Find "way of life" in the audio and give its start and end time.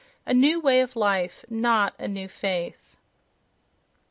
0.59-1.45